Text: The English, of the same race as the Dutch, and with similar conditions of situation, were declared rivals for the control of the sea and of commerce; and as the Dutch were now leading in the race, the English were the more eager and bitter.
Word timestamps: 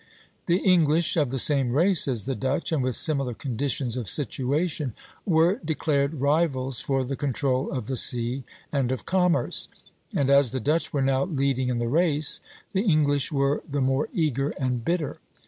The 0.47 0.57
English, 0.57 1.15
of 1.15 1.29
the 1.29 1.37
same 1.37 1.73
race 1.73 2.07
as 2.07 2.25
the 2.25 2.33
Dutch, 2.33 2.71
and 2.71 2.81
with 2.81 2.95
similar 2.95 3.35
conditions 3.35 3.95
of 3.95 4.09
situation, 4.09 4.95
were 5.27 5.61
declared 5.63 6.19
rivals 6.21 6.81
for 6.81 7.03
the 7.03 7.15
control 7.15 7.71
of 7.71 7.85
the 7.85 7.95
sea 7.97 8.43
and 8.71 8.91
of 8.91 9.05
commerce; 9.05 9.67
and 10.15 10.27
as 10.31 10.53
the 10.53 10.59
Dutch 10.59 10.91
were 10.91 11.03
now 11.03 11.25
leading 11.25 11.67
in 11.69 11.77
the 11.77 11.87
race, 11.87 12.41
the 12.73 12.81
English 12.81 13.31
were 13.31 13.61
the 13.69 13.79
more 13.79 14.09
eager 14.11 14.49
and 14.59 14.83
bitter. 14.83 15.19